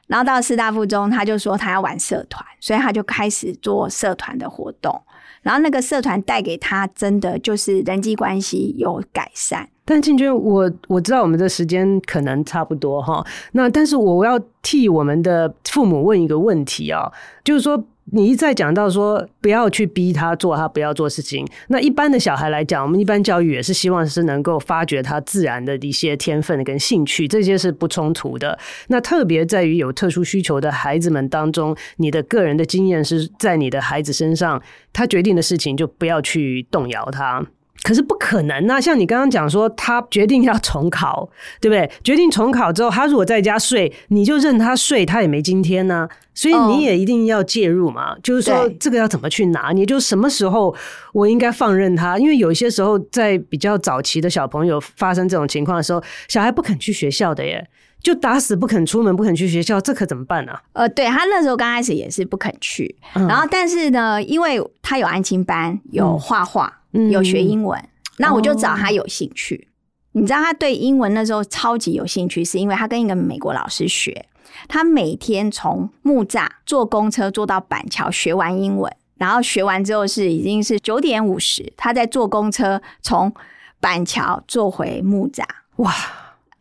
[0.09, 5.00] 然后到师大附中，他就说他要玩社团，所以他就开始做社团的活动。
[5.42, 9.68] 然后那个社团带给他，真的就是人际关系有改善。
[9.85, 17.11] 但静娟，我我知道我们的时间可能差不多哈，那但是我要替我们的父母问一个问题啊，
[17.44, 17.85] 就是说。
[18.12, 28.59] 你一再讲到说不要去逼他做他不要做事情，那一般的小孩来讲，我们一般教育也是希望是能够发掘他自然的一些天分跟兴趣，这些是不冲突的。
[28.88, 34.61] 那特别在于有特殊需求的孩子们当中，你的个人的经验是在你的孩子身上，
[34.92, 37.46] 他决定的事情就不要去动摇他。
[37.83, 38.79] 可是不可能啊！
[38.81, 41.29] 像你刚刚讲说，他决定要重考，
[41.61, 41.90] 对不对？
[42.05, 46.11] 决定重考之后，他如果在家睡，你就任他睡，他也没今天呢、啊。
[46.35, 48.11] 所以你也一定要介入嘛。
[48.11, 49.73] Oh, 就是说，这个要怎么去拿？
[49.73, 50.75] 你就什么时候
[51.12, 52.19] 我应该放任他？
[52.19, 57.66] 因为有些时候，在比较早期的小朋友发生这种情况的时候，小孩不肯去学校的耶，
[58.03, 60.62] 就打死不肯出门，不肯去学校，这可怎么办呢、啊？
[60.75, 66.80] 呃，对，他那时候刚开始也是不肯去，嗯、然后但是呢，因为他有安亲班，有画画。
[66.92, 69.68] 嗯有学英文，嗯、那我就找他有兴趣。
[69.68, 69.68] 哦、
[70.12, 74.26] 你知道他对英文那时候超级有兴趣，是因为他跟一个美国老师学。
[74.66, 83.33] 他每天从木栅坐公车坐到板桥学完英文，然后学完之后是已经是九点五十，他在坐公车从
[83.79, 85.44] 板桥坐回木栅。
[85.76, 85.94] 哇！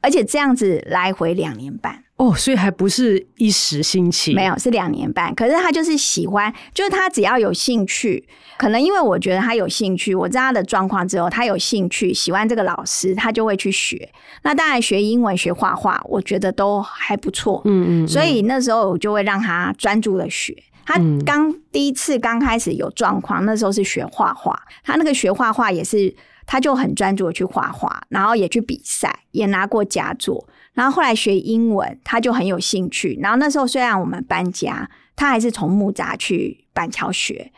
[0.01, 2.03] 而且这样子来回两年半。
[2.19, 5.33] 哦，所以还不是一时兴起，没有，是两年半。
[5.33, 8.27] 可是他就是喜欢，就是他只要有兴趣，
[8.57, 14.11] 可能因为我觉得他有兴趣，我知道他的状况之后，他有兴趣，喜欢这个老师，他就会去学。
[14.43, 17.61] 那当然学英文、学画画，我觉得都还不错。
[17.63, 18.07] 嗯，嗯嗯。
[18.07, 20.53] 所以那时候我就会让他专注的学。
[20.85, 26.13] 他刚第一次刚开始有状况，那时候是学画画，他那个学画画也是，
[26.45, 30.45] 他就很专注的去画画，然后也去比赛，也拿过佳作。
[30.79, 33.19] 然后后来学英文，他就很有兴趣。
[33.21, 37.51] 然后那时候虽然我们搬家，他还是从木栅去板桥学。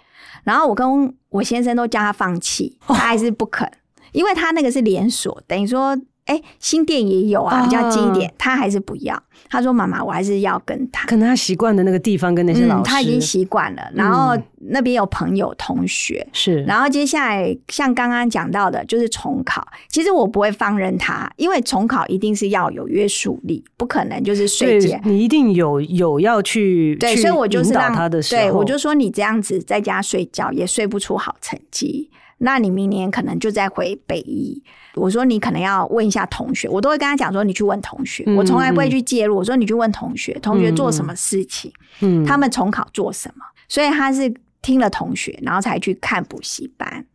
[0.43, 3.71] 然后我跟我先生都叫他放弃，他还是不肯，
[4.11, 5.95] 因为他那个是连锁，等于说。
[6.25, 9.21] 哎、欸，新店也有啊，比较近一点，哦、他还是不要。
[9.49, 13.81] 他说：“妈妈，我还是要跟他。”可能他习惯的那个地方跟那些老师，嗯、他已经习惯了。
[13.93, 14.37] 然后
[14.69, 16.63] 那边有朋友、同学是。
[16.63, 19.65] 然后接下来像刚刚讲到的，就是重考。
[19.89, 24.97] 其实我不会放任他，因为重考一定是要有约束力，不可能就是睡觉。
[25.03, 32.09] 你一定有有要去对，所以我就是让他的对我就说你这样子在家睡觉也睡不出好成绩。
[32.41, 34.61] 那你明年可能就再回北医。
[34.95, 39.35] 我说你可能要问一下同学，我都会跟他讲说，你去问同学，我从来不会去介入。
[39.37, 47.05] 我说你去问同学，同学做什么事情，嗯，他们重考做什么，所以他是听了同学，然后才去看补习班。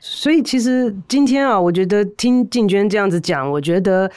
[0.00, 4.10] 所以其实今天啊，我觉得听静娟这样子讲，我觉得。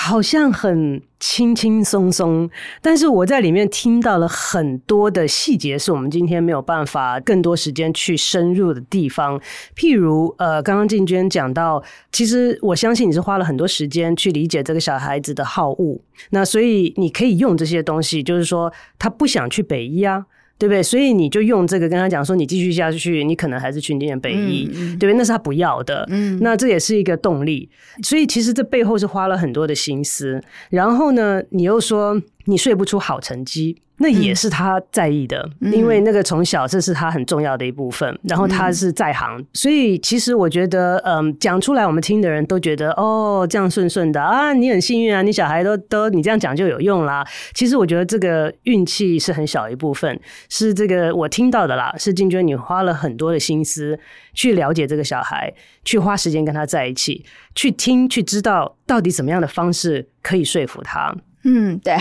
[0.00, 2.48] 好像很轻轻松松，
[2.80, 9.38] 但是我在里面听到了很多的细节，是我们今天没有办法更多时间去深入的地方。
[9.76, 11.82] 譬如，呃，刚刚静娟讲到，
[12.12, 20.26] 其实我相信你是花了很多时间去理解这个小孩子的好恶，那所以你可以用这些东西，就是说他不想去北一啊。
[20.58, 20.82] 对不对？
[20.82, 25.14] 所以你就用这个跟他讲说，你继续下去，你可能还是去念北医，嗯、对不对？
[25.14, 27.70] 那是他不要的，嗯，那这也是一个动力。
[28.02, 30.42] 所以其实这背后是花了很多的心思。
[30.70, 33.80] 然后呢，你又说你睡不出好成绩。
[34.00, 47.26] 那也是他在意的，嗯、因为那个从小这是他很重要的一部分，嗯、然后他是在行，所以其实我觉得，嗯，讲出来我们听的人都觉得，哦，这样顺顺的啊，你很幸运啊，你小孩都都你这样讲就有用啦。
[47.54, 53.98] 其实我觉得这个运气是很小一部分，是这个我听到的啦，是金娟你花了很多的心思
[54.32, 55.52] 去了解这个小孩，
[55.84, 57.24] 去花时间跟他在一起，
[57.56, 61.12] 去听，去知道到底怎么样的方式可以说服他。
[61.44, 61.96] 嗯，对，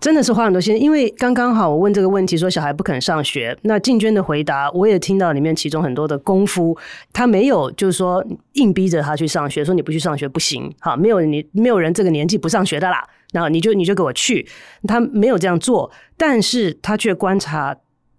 [0.00, 0.80] 真的是花很多心。
[0.80, 6.76] 因为刚刚好我问这个问题，说小孩不肯上学，那静娟的回答我也听到里面其中很多的功夫，
[7.12, 8.24] 他没有就是说
[8.54, 14.48] 硬逼着他去上学，说你不去上学不行，好，没有你没有人这个年纪不上学的啦，然后你就你就给我去，
[14.84, 17.76] 他没有这样做，但是他却观察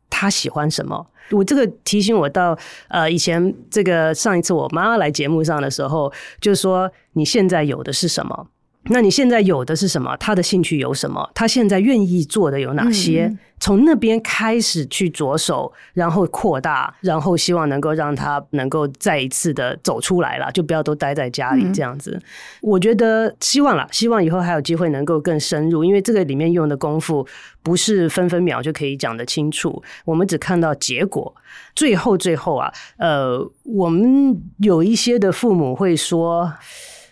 [0.10, 1.08] 他喜欢什么。
[1.32, 2.58] 我这个提醒我到
[2.88, 8.48] 呃以前这个上一次我妈妈来节目上的时候，就是说你现在有的是什么？
[8.90, 10.18] 那你现在有的是什么？
[10.18, 11.30] 他的兴趣有什么？
[11.34, 13.28] 他现在愿意做的有哪些？
[13.28, 22.12] 嗯、从那边开始去着手，然后扩大，然后希望能够让他能够再一次的走出来了，就不要都待在家里这样子。
[22.12, 22.22] 嗯、
[22.64, 27.26] 我觉得希望啦，希望以后还有机会能够更深入，因为这个里面用的功夫
[27.62, 31.36] 不是分分秒就可以讲得清楚，我们只看到结果。
[31.76, 36.52] 最后最后啊，呃，我们有一些的父母会说。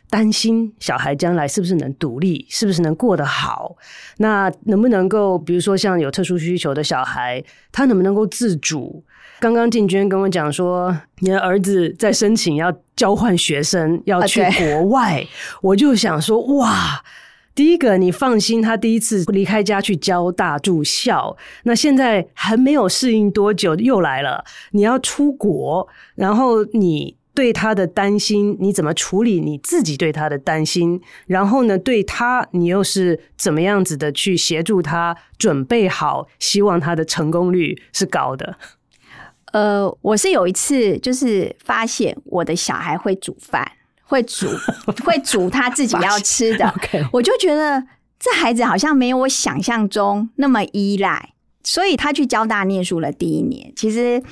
[0.09, 3.75] 担心小孩将来是不是能独立，是不是能过得好？
[4.17, 7.43] 那能不能够，比如说像有特殊需求的小孩，
[7.73, 9.03] 他能不能够自主？
[9.41, 15.27] 刚刚静娟跟我讲说，你的儿子在申请要交换学生，要去国外
[15.61, 17.03] 我就想说，哇，
[17.53, 25.85] 第一个你放心，他第一次离开家去交大住校，那现在还没有适应多久，又来了，你要出国，
[26.15, 27.16] 然后你。
[27.37, 30.99] 对他的担心，你怎么处理你自己对他的担心？
[31.27, 36.25] 然后呢，对他，你又是怎么样子的去协助他准备好？
[36.39, 38.57] 希望他的成功率是高的。
[39.51, 43.71] 呃，我是有一次就是发现我的小孩会煮饭，
[44.01, 44.47] 会煮，
[45.05, 46.65] 会煮他自己要吃的。
[46.81, 47.07] Okay.
[47.13, 47.83] 我就觉得
[48.17, 51.33] 这孩子好像没有我想象中那么依赖，
[51.63, 54.23] 所以他去交大念书了第一年，其实。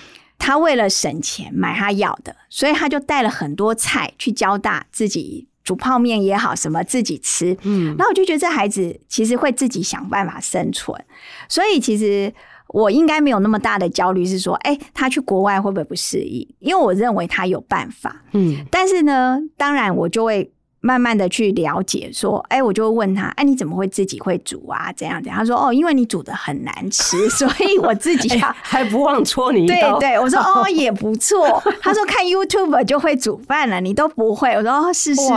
[0.46, 7.58] 他为了省钱买他要的，所以他就带了很多菜去交大，自己煮泡面也好，什么自己吃。
[7.64, 11.04] 嗯，那我就觉得这孩子其实会自己想办法生存，
[11.50, 12.32] 所以其实
[12.68, 16.48] 我应该没有那么大的焦虑，是说，哎，他去国外会不会不适应？
[16.60, 18.24] 因为我认为他有办法。
[18.34, 20.52] 嗯，但是呢，当然我就会。
[20.86, 24.94] 慢慢的去了解，说，哎、欸，我就问他，哎、啊，你怎么会自己会煮啊？
[24.96, 29.98] 怎样怎样，他说，哦，因为你煮的很难吃， 所以我自己要、欸、还不忘戳你一刀。
[29.98, 31.60] 对对，我说， 哦，也不错。
[31.82, 34.54] 他说看 YouTube 就会煮饭了，你都不会。
[34.54, 35.30] 我说，哦，是是是。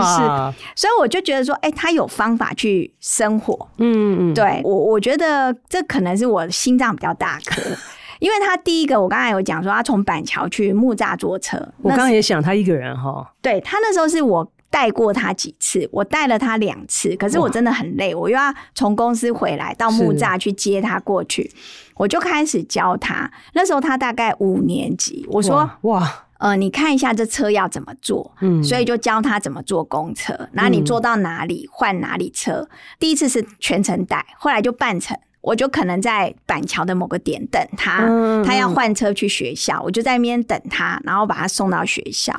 [0.76, 3.70] 所以我就觉得说，哎、欸，他有方法去生活。
[3.78, 7.62] 嗯嗯，对我我觉得这可能是我心脏比较大颗，
[8.20, 11.57] 因为他第一个，我刚才有讲说，他从板桥去木栅坐车。
[11.80, 13.26] 我刚刚也想他一个人哈。
[13.40, 14.46] 对，他那时候是我。
[14.70, 21.50] 带过他几次，我带了他两次，可是我真的很累，我又要从公司回来到木栅去接他过去，
[21.94, 23.30] 我就开始教他。
[23.54, 32.60] 那时候他大概五年级，我说：“哇，哇呃，你看一下这车要怎么坐。”嗯，所以就教他怎么坐公车，然后你坐到哪里换哪里车。
[32.60, 42.38] 嗯、第一次是全程带，后来就半程，我就可能在板桥的某个点等他，嗯、他要换车去学校，我就在那边等他，然后把他送到学校。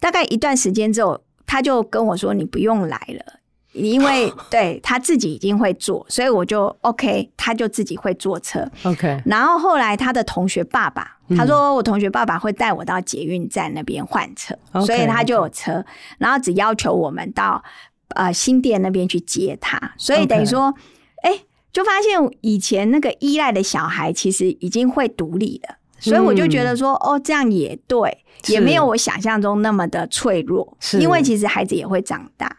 [0.00, 1.22] 大概一段时间之后。
[1.52, 3.40] 他就跟我说：“你不用来了，
[3.74, 8.66] 因为 对他自己已经会坐，所以我就 OK，他就自己会坐车。
[8.84, 9.20] OK。
[9.26, 15.84] 然后后来他的同学爸爸，他说我同学爸爸会带我到捷运站那边换车，嗯、所以他就有车，
[16.16, 17.62] 然后只要求我们到
[18.14, 20.72] 呃新店那边去接他，所以等于说，
[21.22, 21.40] 哎
[21.70, 32.54] 就发现以前那个依赖的小孩其实已经会独立了。”所以我就觉得说，嗯、哦，这样也对，也没有我想象中那么的脆弱，是因为其实孩子也会长大。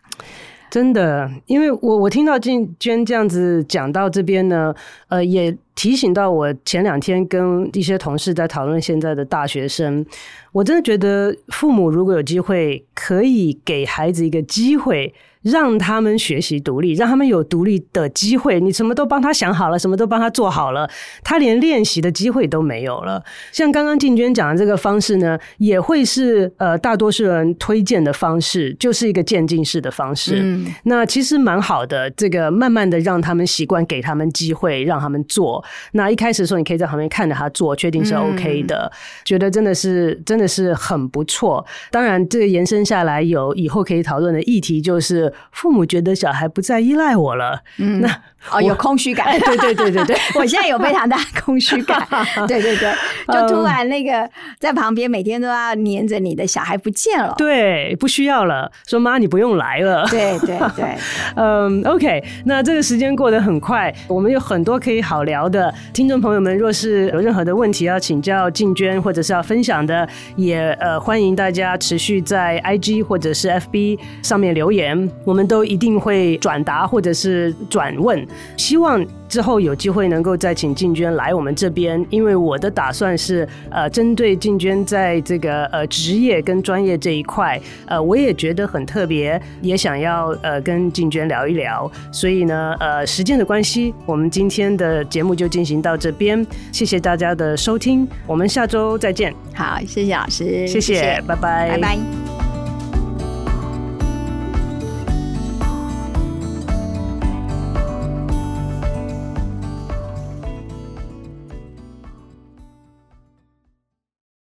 [0.69, 4.73] 真的，因为我我听到静娟这样子讲到这边呢，
[5.07, 10.05] 呃，也提醒到我前两天跟一些同事在讨论现在的大学生，
[10.51, 15.13] 我真的觉得父母如果有机会，可以给孩子一个机会。
[15.43, 18.61] 让他们学习独立，让他们有独立的机会。
[18.61, 20.89] 你什么都帮他想好了，什么都帮他做好了，
[21.21, 23.21] 他连练习的机会都没有了。
[23.51, 30.39] 像刚刚静娟讲的这个方式呢，也会是呃大多数人推荐的方式，就是一个渐进式的方式。
[30.41, 32.09] 嗯，那其实蛮好的。
[32.11, 35.61] 这个慢慢的让他们习惯，给他们机会，让他们做。
[35.93, 41.65] 那一开始的时候，你可以在旁边看着他做，确定是 OK 的，嗯，觉得真的是真的是很不错。
[41.91, 45.33] 当然，这个延伸下来有以后可以讨论的议题就是。
[45.51, 48.09] 父母觉得小孩不再依赖我了，嗯，那
[48.51, 52.05] 哦有空虚感，对对对对对， 我现在有非常大的空虚感，
[52.47, 52.93] 对对对，
[53.31, 60.97] 就突然那个在旁边每天都要黏着你的小孩不见了，对，不需要了，说妈你不用来了，对对对，
[61.37, 65.73] 嗯，OK，那这个时间过得很快，我们有很多可以好聊的。
[65.93, 78.27] 听众朋友们，若是有任何的问题要请教静娟，或者是要分享的，也呃欢迎大家持续在 IG 或者是 FB 上面留言，我们都一定会转达或者是转问。
[78.57, 79.05] 希望。
[79.33, 91.91] 之后有机会能够再请静娟来我们这边，因为我的打算是，呃，针对静娟在这个呃职业跟专业这一块，呃，我也觉得很特别，也想要呃跟静娟聊一聊。
[92.11, 99.33] 所以呢，呃，时间的关系，我们今天的节目就进行到这边，谢谢大家的收听，我们下周再见。
[99.55, 102.52] 好，谢谢老师，谢谢，拜拜，拜拜。